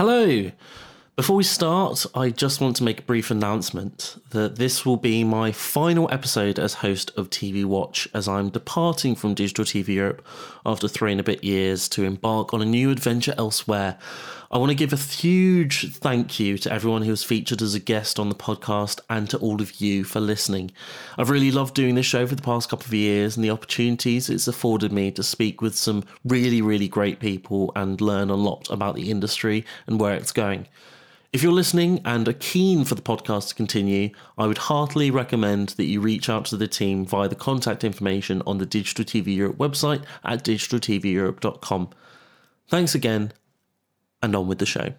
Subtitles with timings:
[0.00, 0.50] Hello.
[1.20, 5.22] Before we start, I just want to make a brief announcement that this will be
[5.22, 10.26] my final episode as host of TV Watch as I'm departing from Digital TV Europe
[10.64, 13.98] after three and a bit years to embark on a new adventure elsewhere.
[14.50, 17.80] I want to give a huge thank you to everyone who was featured as a
[17.80, 20.70] guest on the podcast and to all of you for listening.
[21.18, 24.30] I've really loved doing this show for the past couple of years and the opportunities
[24.30, 28.70] it's afforded me to speak with some really, really great people and learn a lot
[28.70, 30.66] about the industry and where it's going.
[31.32, 35.70] If you're listening and are keen for the podcast to continue, I would heartily recommend
[35.70, 39.36] that you reach out to the team via the contact information on the Digital TV
[39.36, 41.90] Europe website at digitaltveurope.com.
[42.66, 43.32] Thanks again,
[44.20, 44.94] and on with the show.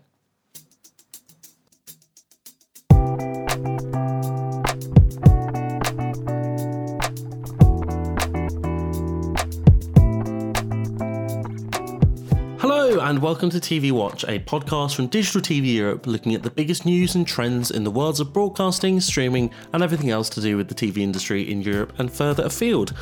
[13.12, 16.86] And welcome to TV Watch, a podcast from Digital TV Europe looking at the biggest
[16.86, 20.70] news and trends in the worlds of broadcasting, streaming, and everything else to do with
[20.70, 22.94] the TV industry in Europe and further afield.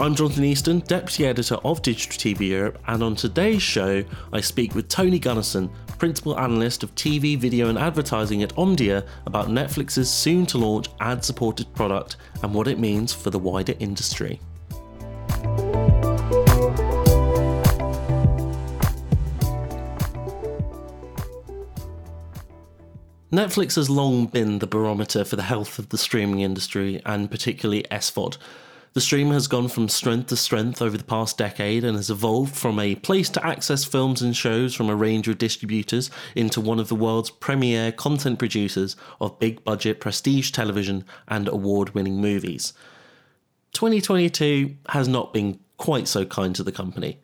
[0.00, 4.74] I'm Jonathan Easton, Deputy Editor of Digital TV Europe, and on today's show, I speak
[4.74, 10.44] with Tony Gunnarsson, Principal Analyst of TV, Video, and Advertising at Omdia, about Netflix's soon
[10.46, 14.40] to launch ad supported product and what it means for the wider industry.
[23.32, 27.82] Netflix has long been the barometer for the health of the streaming industry and particularly
[27.90, 28.36] SVOD.
[28.92, 32.54] The stream has gone from strength to strength over the past decade and has evolved
[32.54, 36.78] from a place to access films and shows from a range of distributors into one
[36.78, 42.74] of the world's premier content producers of big budget prestige television and award winning movies.
[43.72, 47.18] 2022 has not been quite so kind to the company.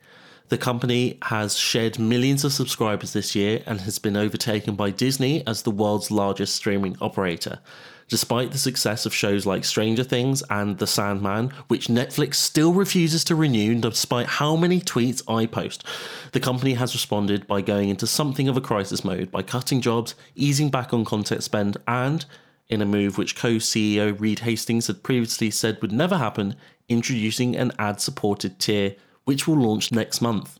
[0.49, 5.45] The company has shed millions of subscribers this year and has been overtaken by Disney
[5.45, 7.59] as the world's largest streaming operator.
[8.07, 13.23] Despite the success of shows like Stranger Things and The Sandman, which Netflix still refuses
[13.25, 15.85] to renew despite how many tweets I post,
[16.31, 20.15] the company has responded by going into something of a crisis mode by cutting jobs,
[20.35, 22.25] easing back on content spend, and,
[22.67, 26.55] in a move which co CEO Reed Hastings had previously said would never happen,
[26.87, 28.95] introducing an ad supported tier
[29.29, 30.59] which will launch next month.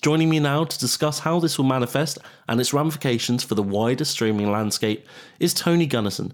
[0.00, 2.18] Joining me now to discuss how this will manifest
[2.48, 5.04] and its ramifications for the wider streaming landscape
[5.40, 6.30] is Tony Gunnarsson,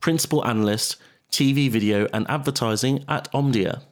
[0.00, 0.96] Principal Analyst,
[1.30, 3.82] TV, Video and Advertising at Omdia.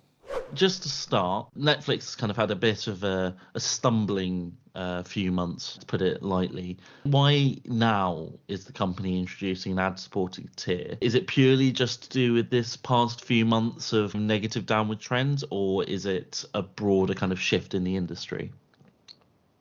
[0.55, 5.03] Just to start, Netflix has kind of had a bit of a, a stumbling uh,
[5.03, 6.77] few months, to put it lightly.
[7.05, 10.97] Why now is the company introducing an ad supported tier?
[11.01, 15.45] Is it purely just to do with this past few months of negative downward trends,
[15.51, 18.53] or is it a broader kind of shift in the industry?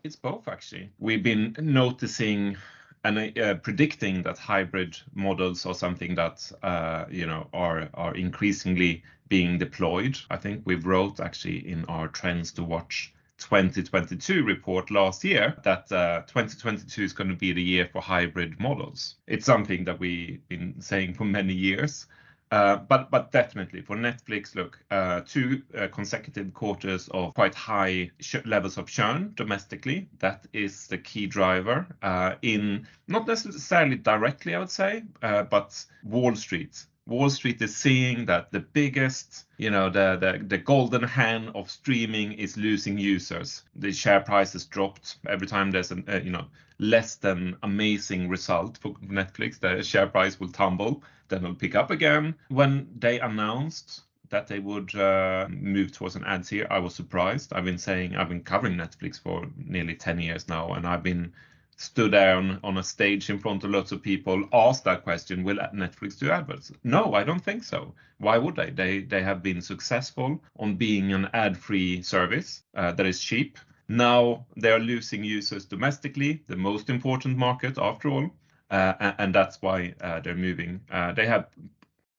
[0.04, 0.92] It's both, actually.
[1.00, 2.58] We've been noticing
[3.06, 9.04] and uh, predicting that hybrid models are something that uh, you know are are increasingly
[9.30, 10.18] being deployed.
[10.32, 15.92] I think we wrote actually in our trends to watch 2022 report last year that
[15.92, 19.16] uh, 2022 is going to be the year for hybrid models.
[19.28, 22.08] It's something that we've been saying for many years.
[22.52, 28.12] Uh, but but definitely for Netflix, look, uh, two uh, consecutive quarters of quite high
[28.20, 30.08] sh- levels of churn domestically.
[30.20, 35.86] That is the key driver uh, in not necessarily directly, I would say, uh, but
[36.04, 41.04] Wall Street Wall Street is seeing that the biggest, you know, the, the, the golden
[41.04, 43.64] hand of streaming is losing users.
[43.76, 46.48] The share price has dropped every time there's a, uh, you know,
[46.80, 49.60] less than amazing result for Netflix.
[49.60, 52.36] The share price will tumble, then it'll pick up again.
[52.50, 57.54] When they announced that they would uh, move towards an ads here, I was surprised.
[57.54, 61.34] I've been saying I've been covering Netflix for nearly 10 years now, and I've been
[61.78, 65.44] stood there on, on a stage in front of lots of people, asked that question,
[65.44, 66.72] will Netflix do adverts?
[66.84, 67.94] No, I don't think so.
[68.18, 68.70] Why would they?
[68.70, 73.60] They they have been successful on being an ad-free service uh, that is cheap.
[73.88, 78.32] Now they are losing users domestically, the most important market after all,
[78.70, 80.82] and, and, that's why uh, they're moving.
[80.92, 81.48] Uh, they have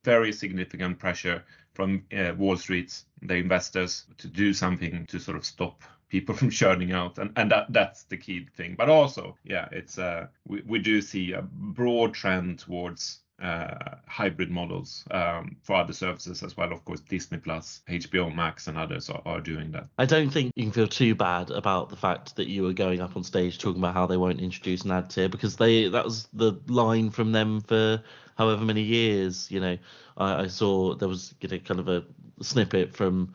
[0.05, 1.45] very significant pressure
[1.75, 6.51] from uh, Wall Street, the investors, to do something to sort of stop people from
[6.51, 10.63] churning out and and that that's the key thing but also yeah it's uh we,
[10.67, 16.57] we do see a broad trend towards uh, hybrid models um, for other services as
[16.57, 16.73] well.
[16.73, 19.87] Of course, Disney Plus, HBO Max, and others are, are doing that.
[19.99, 23.01] I don't think you can feel too bad about the fact that you were going
[23.01, 26.05] up on stage talking about how they won't introduce an ad tier because they that
[26.05, 28.03] was the line from them for
[28.37, 29.51] however many years.
[29.51, 29.79] You know,
[30.17, 32.05] I, I saw there was you know kind of a
[32.41, 33.35] snippet from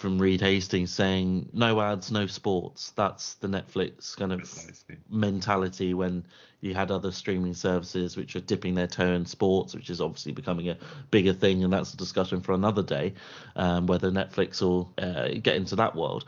[0.00, 2.92] from Reed Hastings saying no ads, no sports.
[2.96, 4.96] That's the Netflix kind of Precisely.
[5.10, 6.24] mentality when
[6.62, 10.32] you had other streaming services which are dipping their toe in sports, which is obviously
[10.32, 10.78] becoming a
[11.10, 13.12] bigger thing, and that's a discussion for another day,
[13.56, 16.24] um, whether Netflix will uh, get into that world.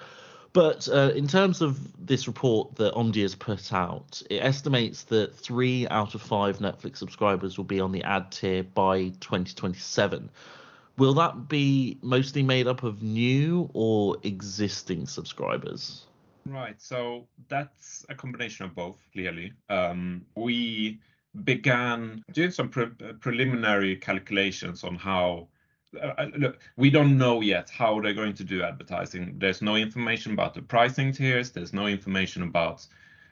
[0.52, 5.34] But uh, in terms of this report that Omdia has put out, it estimates that
[5.34, 10.28] three out of five Netflix subscribers will be on the ad tier by 2027.
[10.98, 16.06] Will that be mostly made up of new or existing subscribers?
[16.46, 16.80] Right.
[16.80, 19.52] So that's a combination of both, clearly.
[19.68, 21.00] Um, we
[21.44, 22.86] began doing some pre-
[23.20, 25.48] preliminary calculations on how
[26.00, 29.34] uh, uh, look, we don't know yet how they're going to do advertising.
[29.38, 31.50] There's no information about the pricing tiers.
[31.50, 32.86] There's no information about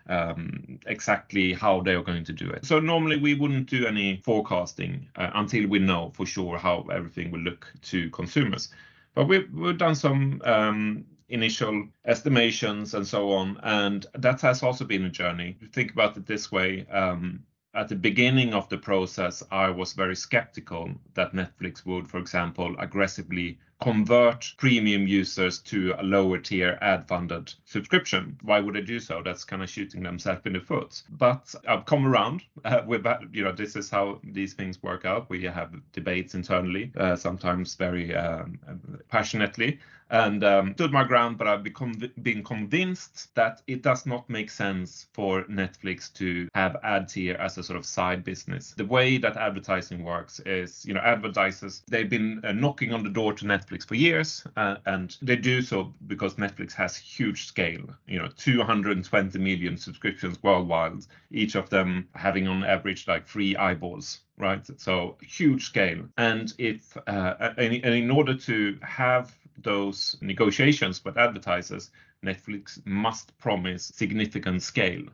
[0.08, 2.64] um, exactly how they're going to do it.
[2.64, 7.30] So normally we wouldn't do any forecasting uh, until we know for sure how everything
[7.30, 8.68] will look to consumers.
[9.14, 14.84] But we've, we've done some um, initial estimations and so on, and that has also
[14.84, 15.56] been a journey.
[15.72, 16.86] Think about it this way.
[16.88, 17.44] Um,
[17.74, 22.74] at the beginning of the process, I was very skeptical that Netflix would, for example,
[22.78, 28.38] aggressively convert premium users to a lower tier ad funded subscription.
[28.42, 29.22] Why would they do so?
[29.24, 31.02] That's kind of shooting themselves in the foot.
[31.10, 33.22] But I've come around uh, with that.
[33.32, 35.30] You know, this is how these things work out.
[35.30, 38.58] We have debates internally, uh, sometimes very um,
[39.08, 39.78] passionately
[40.10, 44.50] and um, stood my ground, but I've become been convinced that it does not make
[44.50, 48.74] sense for Netflix to have ad tier as a sort of side business.
[48.76, 53.10] The way that advertising works is, you know, advertisers they've been uh, knocking on the
[53.10, 57.84] door to Netflix for years, uh, and they do so because Netflix has huge scale.
[58.06, 64.20] You know, 220 million subscriptions worldwide, each of them having on average like three eyeballs
[64.40, 64.66] right?
[64.80, 66.02] So huge scale.
[66.16, 71.90] And if uh, and in order to have those negotiations with advertisers,
[72.24, 75.04] Netflix must promise significant scale.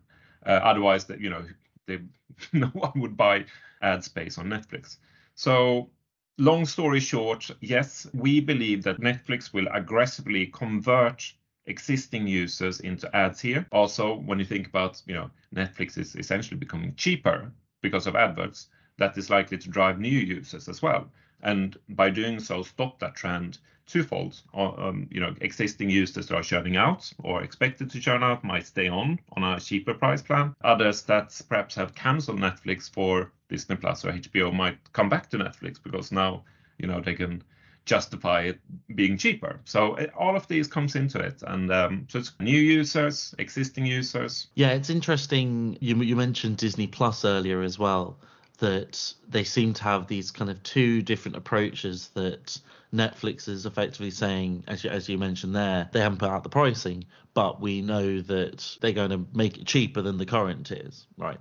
[0.44, 1.44] Uh, otherwise, that you know,
[1.86, 2.00] they,
[2.52, 3.44] no one would buy
[3.82, 4.98] ad space on Netflix.
[5.34, 5.90] So,
[6.38, 11.32] long story short, yes, we believe that Netflix will aggressively convert
[11.66, 13.66] existing users into ads here.
[13.72, 17.50] Also, when you think about, you know, Netflix is essentially becoming cheaper
[17.82, 21.10] because of adverts, that is likely to drive new users as well.
[21.42, 24.40] And by doing so, stop that trend twofold.
[24.54, 28.66] Um, you know, existing users that are churning out or expected to churn out might
[28.66, 30.54] stay on on a cheaper price plan.
[30.62, 35.38] Others that perhaps have cancelled Netflix for Disney Plus or HBO might come back to
[35.38, 36.44] Netflix because now
[36.78, 37.42] you know they can
[37.84, 38.58] justify it
[38.94, 39.60] being cheaper.
[39.64, 43.86] So it, all of these comes into it, and um, so it's new users, existing
[43.86, 44.48] users.
[44.54, 45.78] Yeah, it's interesting.
[45.80, 48.18] You you mentioned Disney Plus earlier as well.
[48.58, 52.58] That they seem to have these kind of two different approaches that
[52.92, 56.48] Netflix is effectively saying, as you, as you mentioned there, they haven't put out the
[56.48, 57.04] pricing,
[57.34, 61.38] but we know that they're going to make it cheaper than the current tiers, right?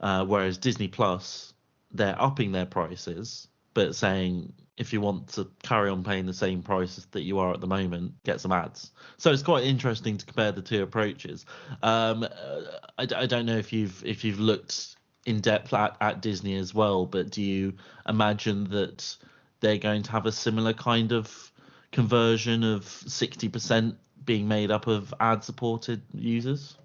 [0.00, 1.54] Uh, whereas Disney Plus,
[1.92, 6.62] they're upping their prices, but saying if you want to carry on paying the same
[6.62, 8.90] prices that you are at the moment, get some ads.
[9.18, 11.44] So it's quite interesting to compare the two approaches.
[11.82, 12.26] Um,
[12.98, 14.96] I, I don't know if you've if you've looked
[15.26, 17.74] in depth at, at Disney as well, but do you
[18.08, 19.16] imagine that
[19.60, 21.52] they're going to have a similar kind of
[21.92, 26.76] conversion of 60% being made up of ad supported users?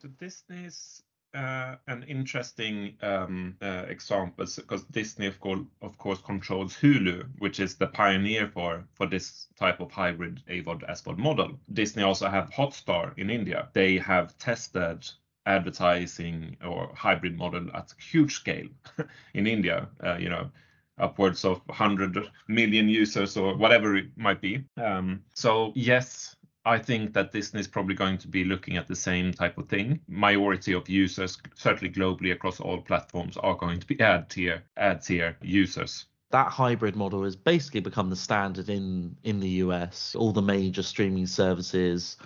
[0.00, 1.02] So Disney is
[1.34, 7.60] uh, an interesting um, uh, example because Disney, of course, of course, controls Hulu, which
[7.60, 11.58] is the pioneer for for this type of hybrid AVOD SVOD model.
[11.72, 13.68] Disney also have Hotstar in India.
[13.74, 15.06] They have tested
[15.46, 18.68] advertising or hybrid model at huge scale
[19.34, 19.88] in India.
[20.04, 20.50] Uh, you know,
[20.98, 24.64] upwards of 100 million users or whatever it might be.
[24.76, 26.36] Um, so yes,
[26.66, 29.68] I think that Disney is probably going to be looking at the same type of
[29.68, 30.00] thing.
[30.08, 35.02] Majority of users, certainly globally across all platforms, are going to be ad tier ad
[35.02, 36.06] tier users.
[36.30, 40.16] That hybrid model has basically become the standard in in the US.
[40.16, 42.16] All the major streaming services,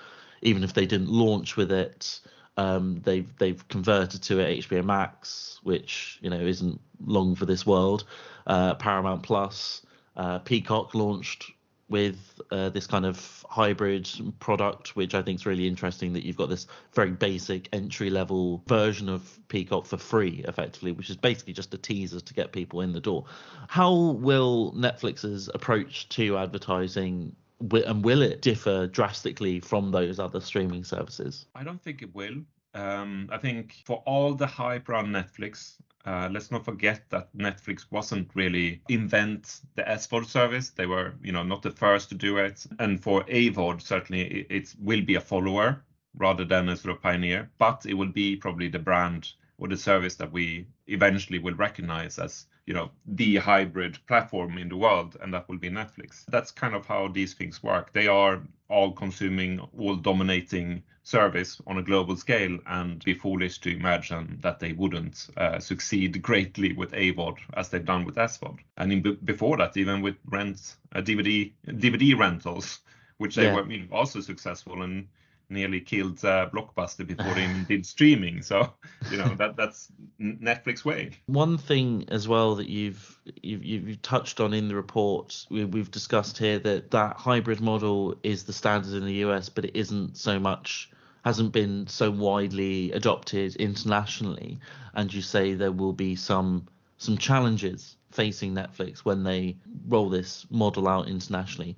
[0.40, 2.20] even if they didn't launch with it,
[2.56, 7.64] um, they've they've converted to it HBO Max, which you know isn't long for this
[7.64, 8.04] world.
[8.46, 9.84] Uh, Paramount Plus,
[10.16, 11.50] uh, Peacock launched
[11.88, 16.12] with uh, this kind of hybrid product, which I think is really interesting.
[16.12, 21.10] That you've got this very basic entry level version of Peacock for free, effectively, which
[21.10, 23.24] is basically just a teaser to get people in the door.
[23.68, 30.84] How will Netflix's approach to advertising and will it differ drastically from those other streaming
[30.84, 31.46] services?
[31.54, 32.42] I don't think it will.
[32.74, 35.76] Um, I think for all the hype around Netflix,
[36.06, 40.70] Uh, let's not forget that Netflix wasn't really invent the SVOD service.
[40.70, 42.66] They were, you know, not the first to do it.
[42.78, 47.02] And for AVOD, certainly it, it will be a follower rather than a sort of
[47.02, 51.54] pioneer, but it will be probably the brand or the service that we eventually will
[51.54, 56.24] recognize as you know the hybrid platform in the world and that will be netflix.
[56.28, 57.92] That's kind of how these things work.
[57.92, 63.74] They are all consuming all dominating service on a global scale and be foolish to
[63.74, 68.92] imagine that they wouldn't uh, succeed greatly with avod as they've done with svod and
[68.92, 72.80] in, before that even with rent uh, dvd dvd rentals
[73.16, 73.54] which they yeah.
[73.56, 75.08] were you know, also successful and
[75.50, 78.42] nearly killed uh, Blockbuster before they even did streaming.
[78.42, 78.72] So
[79.10, 81.10] you know that that's Netflix way.
[81.26, 85.90] One thing as well that you've you've, you've touched on in the report we, we've
[85.90, 90.16] discussed here that that hybrid model is the standard in the US, but it isn't
[90.16, 90.90] so much
[91.24, 94.58] hasn't been so widely adopted internationally.
[94.94, 96.66] And you say there will be some
[96.98, 99.56] some challenges facing Netflix when they
[99.88, 101.76] roll this model out internationally.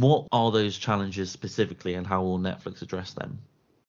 [0.00, 3.38] What are those challenges specifically, and how will Netflix address them?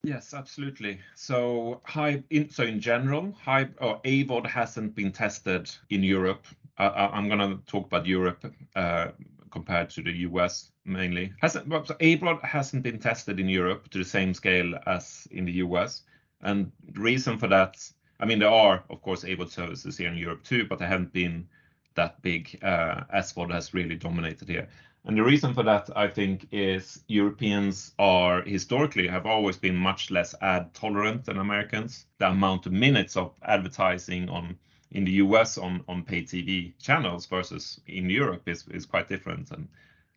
[0.04, 1.00] Yes, absolutely.
[1.16, 6.46] So, high in, so in general, high or AVOD hasn't been tested in Europe.
[6.78, 8.44] Uh, I'm going to talk about Europe
[8.76, 9.12] uh,
[9.52, 11.32] compared to the US mainly.
[11.42, 15.46] Hasn't well, so AVOD hasn't been tested in Europe to the same scale as in
[15.46, 16.02] the US,
[16.42, 17.78] and the reason for that,
[18.20, 21.14] I mean, there are of course AVOD services here in Europe too, but they haven't
[21.14, 21.48] been
[21.96, 22.60] that big.
[22.62, 24.68] Uh, SVOD has really dominated here.
[25.04, 30.12] And the reason for that, I think, is Europeans are historically have always been much
[30.12, 32.06] less ad tolerant than Americans.
[32.20, 34.58] The amount of minutes of advertising on
[34.92, 39.50] in the US on, on pay TV channels versus in Europe is, is quite different
[39.52, 39.68] and,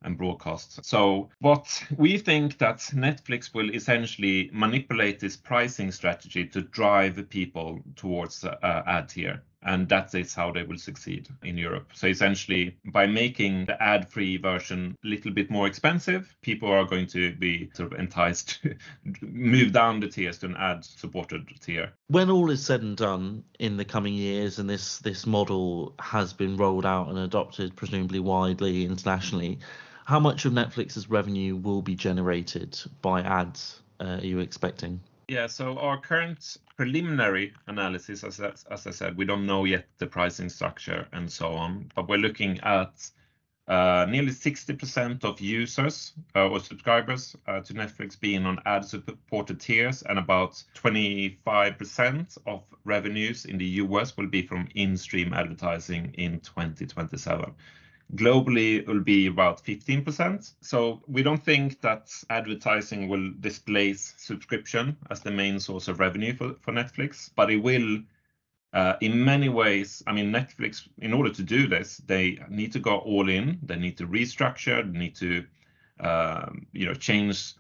[0.03, 0.85] and broadcast.
[0.85, 7.81] So what we think that Netflix will essentially manipulate this pricing strategy to drive people
[7.97, 11.91] towards uh, ad tier and that is how they will succeed in Europe.
[11.95, 17.07] So essentially, by making the ad-free version a little bit more expensive, people are going
[17.09, 18.77] to be sort of enticed to
[19.23, 21.93] move down the tiers to an ad-supported tier.
[22.09, 26.33] When all is said and done in the coming years, and this this model has
[26.33, 29.59] been rolled out and adopted presumably widely internationally,
[30.05, 33.81] how much of Netflix's revenue will be generated by ads?
[34.01, 35.01] Uh, are you expecting?
[35.29, 40.51] Yeah, so our current preliminary analysis, as, I said, we don't know yet the pricing
[40.51, 43.11] structure and so on, but we're looking at
[43.67, 49.61] uh, nearly 60% of users uh, or subscribers uh, to Netflix being on ad supported
[49.61, 56.13] tiers, and about 25% of revenues in the US will be from in stream advertising
[56.19, 57.55] in 2027.
[58.15, 60.53] Globally, will be about 15%.
[60.61, 66.35] So we don't think that advertising will displace subscription as the main source of revenue
[66.35, 68.03] for, for Netflix, but it will
[68.75, 72.81] uh, in many ways, I mean, Netflix, in order to do this, they need to
[72.81, 73.61] go all in.
[73.63, 74.85] They need to restructure.
[74.93, 75.45] They need to,
[76.01, 77.55] um, you know, change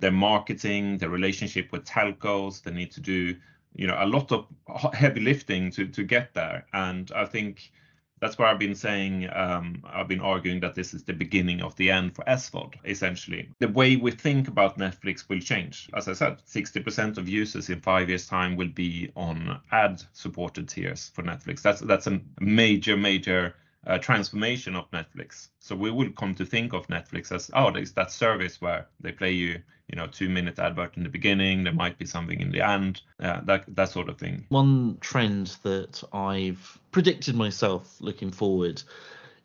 [0.00, 2.60] their marketing, their relationship with telcos.
[2.60, 3.36] They need to do,
[3.76, 4.46] you know, a lot of
[4.94, 6.66] heavy lifting to to get there.
[6.72, 7.70] And I think
[8.20, 11.76] that's why I've been saying, um, I've been arguing that this is the beginning of
[11.76, 13.50] the end for SVOD, essentially.
[13.58, 15.88] The way we think about Netflix will change.
[15.94, 20.68] As I said, 60% of users in five years' time will be on ad supported
[20.68, 21.62] tiers for Netflix.
[21.62, 23.54] That's, that's a major, major
[23.86, 25.48] uh, transformation of Netflix.
[25.60, 29.12] So we will come to think of Netflix as, oh, there's that service where they
[29.12, 32.52] play you you know two minute advert in the beginning there might be something in
[32.52, 38.30] the end uh, that that sort of thing one trend that i've predicted myself looking
[38.30, 38.82] forward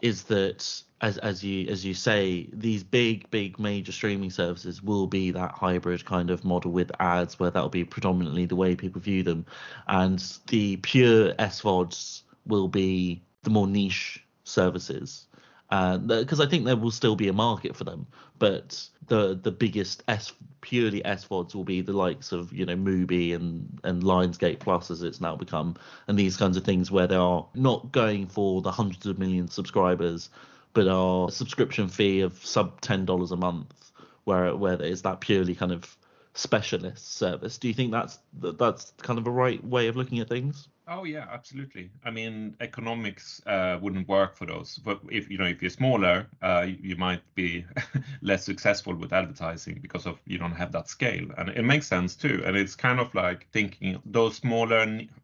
[0.01, 5.07] is that as as you as you say these big big major streaming services will
[5.07, 9.01] be that hybrid kind of model with ads where that'll be predominantly the way people
[9.01, 9.45] view them
[9.87, 15.27] and the pure SVODs will be the more niche services.
[15.69, 18.05] Because uh, I think there will still be a market for them,
[18.37, 20.31] but the the biggest S
[20.61, 25.01] purely SVODs will be the likes of you know Mubi and and Lionsgate Plus as
[25.01, 25.75] it's now become,
[26.07, 29.53] and these kinds of things where they are not going for the hundreds of millions
[29.53, 30.29] subscribers,
[30.73, 33.91] but are subscription fee of sub ten dollars a month,
[34.25, 35.97] where where is that purely kind of
[36.33, 37.57] specialist service.
[37.57, 40.67] Do you think that's that's kind of a right way of looking at things?
[40.85, 41.91] Oh yeah, absolutely.
[42.03, 44.77] I mean, economics uh, wouldn't work for those.
[44.79, 47.65] But if you know, if you're smaller, uh, you might be
[48.21, 52.17] less successful with advertising because of you don't have that scale, and it makes sense
[52.17, 52.43] too.
[52.45, 54.79] And it's kind of like thinking those smaller.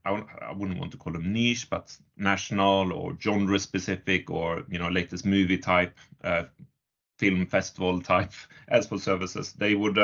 [0.05, 4.79] I, I wouldn't want to call them niche, but national or genre specific, or you
[4.79, 6.43] know, latest movie type, uh,
[7.17, 8.31] film festival type
[8.71, 9.51] SVOD services.
[9.53, 9.97] They would.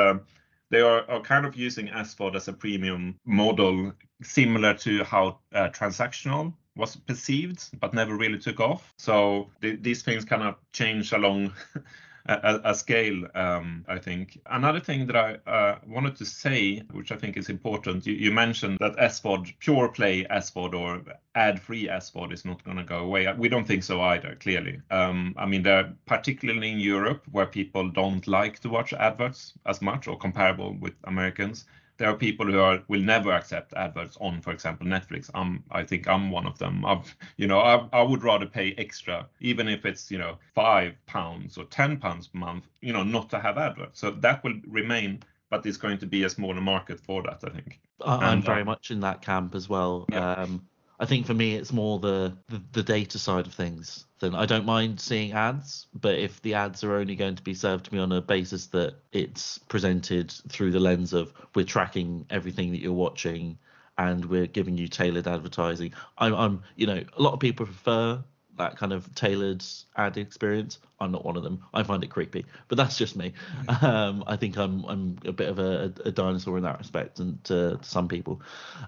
[0.70, 3.92] They are, are kind of using SVOD as a premium model
[4.22, 8.92] similar to how uh, transactional was perceived, but never really took off.
[8.98, 11.52] So th- these things kind of change along
[12.28, 14.38] a, a scale, um, I think.
[14.46, 18.32] Another thing that I uh, wanted to say, which I think is important, you, you
[18.32, 21.02] mentioned that SVOD, pure play SVOD or
[21.34, 23.32] ad free SVOD is not going to go away.
[23.36, 24.80] We don't think so either, clearly.
[24.90, 29.82] Um, I mean, there, particularly in Europe, where people don't like to watch adverts as
[29.82, 31.66] much or comparable with Americans
[31.98, 35.30] there are people who are will never accept adverts on, for example, Netflix.
[35.34, 36.84] I'm, I think I'm one of them.
[36.84, 40.94] I've, you know, I, I would rather pay extra, even if it's, you know, five
[41.06, 44.00] pounds or ten pounds per month, you know, not to have adverts.
[44.00, 47.50] So that will remain, but it's going to be a smaller market for that, I
[47.50, 47.80] think.
[48.04, 50.06] I'm very uh, much in that camp as well.
[50.12, 50.32] Yeah.
[50.32, 50.66] Um,
[50.98, 54.06] I think for me, it's more the, the, the data side of things.
[54.18, 57.52] Then I don't mind seeing ads, but if the ads are only going to be
[57.52, 62.24] served to me on a basis that it's presented through the lens of we're tracking
[62.30, 63.58] everything that you're watching
[63.98, 68.22] and we're giving you tailored advertising, I'm, I'm you know, a lot of people prefer
[68.58, 69.64] that kind of tailored
[69.96, 70.78] ad experience.
[70.98, 71.62] I'm not one of them.
[71.74, 73.34] I find it creepy, but that's just me.
[73.82, 77.42] Um, I think I'm I'm a bit of a, a dinosaur in that respect, and
[77.44, 78.40] to, to, some people.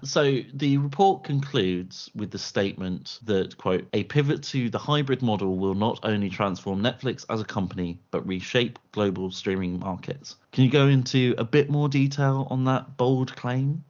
[0.03, 5.57] So the report concludes with the statement that quote a pivot to the hybrid model
[5.57, 10.35] will not only transform Netflix as a company but reshape global streaming markets.
[10.51, 13.83] Can you go into a bit more detail on that bold claim?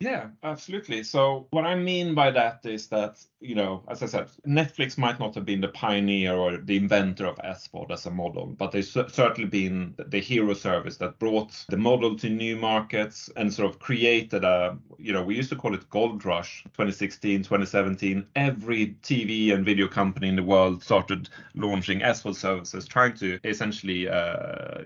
[0.00, 1.02] Yeah, absolutely.
[1.02, 5.20] So what I mean by that is that, you know, as I said, Netflix might
[5.20, 8.82] not have been the pioneer or the inventor of SVOD as a model, but they've
[8.82, 13.78] certainly been the hero service that brought the model to new markets and sort of
[13.78, 18.26] created a, you know, we used to call it gold rush 2016, 2017.
[18.36, 24.08] Every TV and video company in the world started launching SVOD services, trying to essentially
[24.08, 24.84] uh,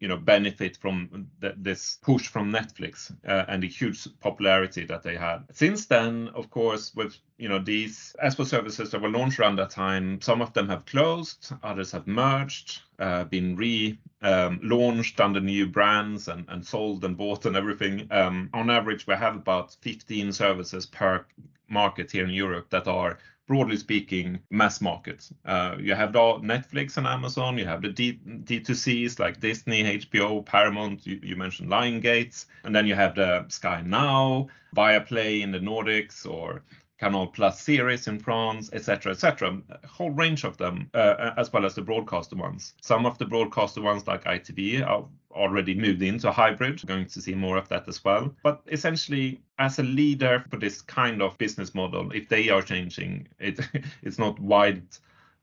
[0.00, 5.02] you know benefit from th- this push from Netflix uh, and the huge popularity that
[5.02, 5.44] they had.
[5.52, 9.70] Since then, of course, with you know these SVOD services that were launched around that
[9.70, 15.66] time, some of them have closed, others have merged, uh, been re-launched um, under new
[15.66, 18.08] brands and, and sold and bought and everything.
[18.10, 21.26] Um, on average, we have about 15 services per
[21.68, 23.18] market here in Europe that are
[23.50, 25.28] broadly speaking, mass market.
[25.44, 30.46] Uh, you have the Netflix and Amazon, you have the D- D2Cs like Disney, HBO,
[30.46, 35.58] Paramount, you, you mentioned Lionsgate, and then you have the Sky Now, Viaplay in the
[35.58, 36.62] Nordics, or
[37.00, 39.60] Canal Plus series in France, etc., etc.
[39.68, 42.74] A whole range of them, uh, as well as the broadcaster ones.
[42.82, 46.82] Some of the broadcaster ones, like ITV, are already moved into hybrid.
[46.82, 48.34] We're going to see more of that as well.
[48.42, 53.28] But essentially, as a leader for this kind of business model, if they are changing,
[53.38, 53.60] it
[54.02, 54.82] it's not wide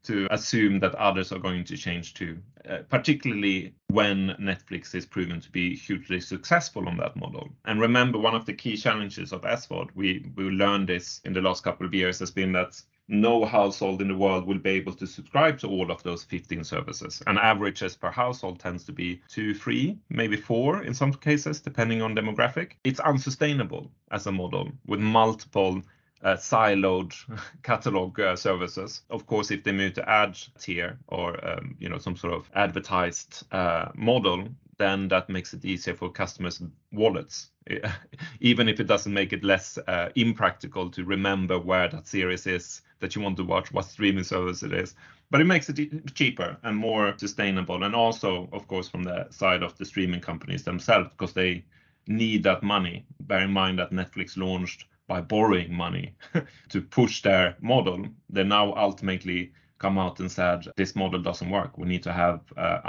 [0.03, 2.37] to assume that others are going to change too,
[2.69, 7.49] uh, particularly when Netflix is proven to be hugely successful on that model.
[7.65, 11.41] And remember, one of the key challenges of SVOD, we, we learned this in the
[11.41, 14.93] last couple of years, has been that no household in the world will be able
[14.93, 17.21] to subscribe to all of those 15 services.
[17.25, 22.01] And averages per household tends to be two, three, maybe four in some cases, depending
[22.01, 22.73] on demographic.
[22.83, 25.81] It's unsustainable as a model with multiple
[26.23, 27.13] uh, siloed
[27.63, 29.01] catalog uh, services.
[29.09, 32.49] Of course, if they move to ad tier or um, you know some sort of
[32.55, 36.61] advertised uh, model, then that makes it easier for customers'
[36.91, 37.49] wallets,
[38.39, 42.81] even if it doesn't make it less uh, impractical to remember where that series is
[42.99, 44.95] that you want to watch, what streaming service it is.
[45.29, 49.63] But it makes it cheaper and more sustainable, and also, of course, from the side
[49.63, 51.65] of the streaming companies themselves, because they
[52.07, 53.05] need that money.
[53.21, 56.15] Bear in mind that Netflix launched by borrowing money
[56.69, 58.05] to push their model.
[58.29, 61.77] They now ultimately come out and said this model doesn't work.
[61.77, 62.79] We need to have uh,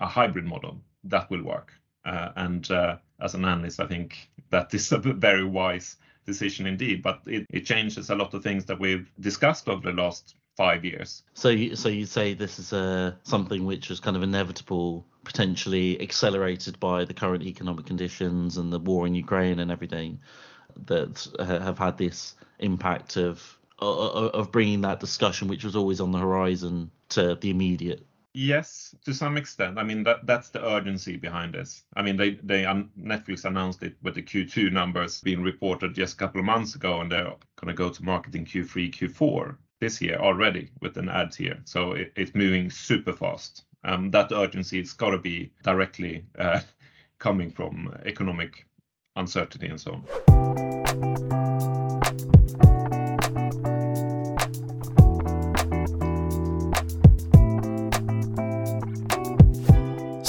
[0.00, 0.80] a hybrid model
[1.14, 1.72] that will work.
[2.04, 4.98] Uh, and uh, as an analyst, I think that is a
[5.28, 5.96] very wise
[6.26, 7.02] decision indeed.
[7.02, 10.84] But it, it changes a lot of things that we've discussed over the last five
[10.84, 11.22] years.
[11.34, 15.06] So, you, so you say this is a uh, something which was kind of inevitable,
[15.24, 20.20] potentially accelerated by the current economic conditions and the war in Ukraine and everything,
[20.86, 26.18] that have had this impact of of bringing that discussion, which was always on the
[26.18, 29.78] horizon, to the immediate Yes, to some extent.
[29.78, 31.84] I mean that that's the urgency behind this.
[31.94, 36.14] I mean they they um, Netflix announced it with the Q2 numbers being reported just
[36.14, 39.56] a couple of months ago, and they're going to go to market in Q3, Q4
[39.78, 41.60] this year already with an ad tier.
[41.64, 43.62] So it, it's moving super fast.
[43.84, 46.60] Um, that urgency it's got to be directly uh,
[47.20, 48.66] coming from economic
[49.14, 50.04] uncertainty and so on.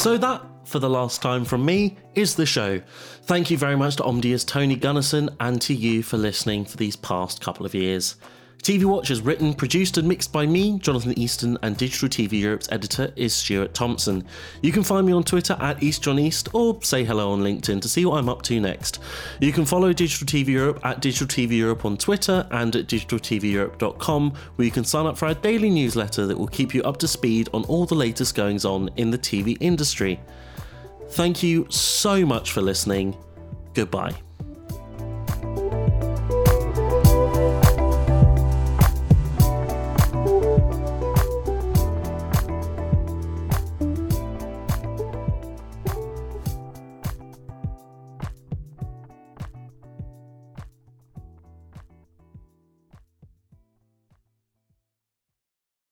[0.05, 2.79] So that for the last time from me is the show.
[3.23, 6.95] Thank you very much to Omdia's Tony Gunnarsson and to you for listening for these
[6.95, 8.15] past couple of years.
[8.65, 12.67] TV Watch is written, produced, and mixed by me, Jonathan Easton, and Digital TV Europe's
[12.71, 14.25] editor is Stuart Thompson.
[14.63, 18.07] You can find me on Twitter at EastJohnEast or say hello on LinkedIn to see
[18.07, 18.97] what I'm up to next.
[19.39, 24.33] You can follow Digital TV Europe at Digital TV Europe on Twitter and at digitaltveurope.com,
[24.55, 27.07] where you can sign up for our daily newsletter that will keep you up to
[27.07, 30.19] speed on all the latest goings on in the TV industry.
[31.09, 33.15] Thank you so much for listening.
[33.75, 34.15] Goodbye.